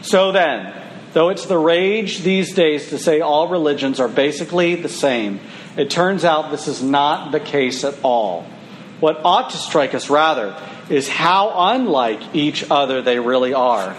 So 0.03 0.33
then, 0.33 0.75
though 1.13 1.29
it's 1.29 1.47
the 1.47 1.59
rage 1.59 2.19
these 2.21 2.55
days 2.55 2.89
to 2.91 2.99
say 2.99 3.21
all 3.21 3.49
religions 3.49 4.01
are 4.01 4.09
basically 4.09 4.75
the 4.75 4.89
same, 4.89 5.41
it 5.77 5.89
turns 5.89 6.25
out 6.25 6.51
this 6.51 6.69
is 6.69 6.83
not 6.83 7.33
the 7.33 7.41
case 7.41 7.85
at 7.85 7.95
all. 8.03 8.45
What 9.03 9.21
ought 9.25 9.51
to 9.51 9.57
strike 9.57 9.95
us 9.95 10.09
rather 10.09 10.57
is 10.89 11.09
how 11.09 11.53
unlike 11.75 12.37
each 12.37 12.71
other 12.71 13.03
they 13.03 13.19
really 13.19 13.53
are. 13.53 13.95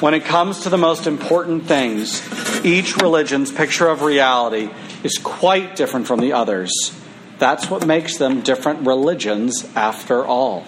When 0.00 0.14
it 0.14 0.24
comes 0.24 0.60
to 0.60 0.70
the 0.70 0.78
most 0.78 1.06
important 1.06 1.66
things, 1.66 2.22
each 2.64 2.96
religion's 2.96 3.52
picture 3.52 3.86
of 3.86 4.00
reality 4.00 4.70
is 5.04 5.18
quite 5.18 5.76
different 5.76 6.06
from 6.06 6.20
the 6.20 6.32
others. 6.32 6.72
That's 7.38 7.68
what 7.68 7.86
makes 7.86 8.16
them 8.16 8.40
different 8.40 8.86
religions 8.86 9.70
after 9.76 10.24
all. 10.24 10.64